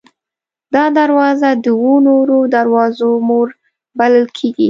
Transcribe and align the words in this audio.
دا 0.73 0.83
دروازه 0.99 1.49
د 1.63 1.65
اوو 1.77 1.93
نورو 2.07 2.37
دروازو 2.55 3.09
مور 3.27 3.47
بلل 3.99 4.25
کېږي. 4.37 4.59